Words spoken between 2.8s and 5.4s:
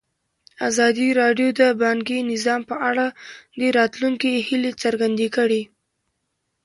اړه د راتلونکي هیلې څرګندې